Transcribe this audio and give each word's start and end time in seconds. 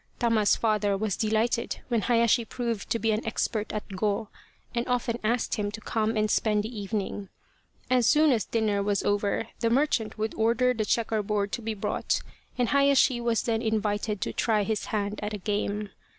Tama's 0.17 0.55
father 0.55 0.97
was 0.97 1.15
delighted 1.15 1.81
when 1.89 2.01
Hayashi 2.01 2.43
proved 2.43 2.89
to 2.89 2.97
be 2.97 3.11
an 3.11 3.23
expert 3.23 3.71
at 3.71 3.87
go, 3.89 4.29
and 4.73 4.87
often 4.87 5.19
asked 5.23 5.57
him 5.57 5.69
to 5.73 5.79
come 5.79 6.17
and 6.17 6.31
spend 6.31 6.63
the 6.63 6.75
even 6.75 7.01
ing. 7.01 7.29
As 7.87 8.07
soon 8.07 8.31
as 8.31 8.43
dinner 8.45 8.81
was 8.81 9.03
over 9.03 9.49
the 9.59 9.69
merchant 9.69 10.17
would 10.17 10.33
order 10.33 10.73
the 10.73 10.85
chequer 10.85 11.21
board 11.21 11.51
to 11.51 11.61
be 11.61 11.75
brought 11.75 12.23
and 12.57 12.69
Hayashi 12.69 13.21
was 13.21 13.43
then 13.43 13.61
invited 13.61 14.21
to 14.21 14.33
try 14.33 14.63
his 14.63 14.85
hand 14.85 15.19
at 15.21 15.35
a 15.35 15.37
game. 15.37 15.89